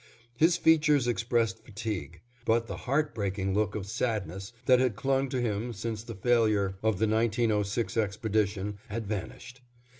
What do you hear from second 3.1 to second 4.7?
breaking look of sadness,